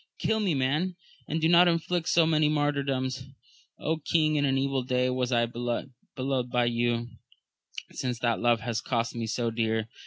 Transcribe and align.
Kill 0.17 0.39
me 0.39 0.55
man, 0.55 0.95
and 1.27 1.39
do 1.41 1.47
not 1.47 1.67
inflict 1.67 2.09
so 2.09 2.25
many 2.25 2.49
martyrdoms! 2.49 3.27
king, 4.11 4.35
in 4.35 4.45
an 4.45 4.57
evil 4.57 4.81
day 4.81 5.11
was 5.11 5.31
I 5.31 5.45
beloved 5.45 5.91
by 6.49 6.65
you, 6.65 7.07
since 7.91 8.17
that 8.17 8.39
love 8.39 8.61
has 8.61 8.81
cost 8.81 9.13
me 9.13 9.27
so 9.27 9.51
dear 9.51 9.89